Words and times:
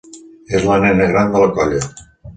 És 0.59 0.65
la 0.69 0.77
nena 0.85 1.07
gran 1.13 1.31
de 1.37 1.45
la 1.45 1.53
colla. 1.59 1.83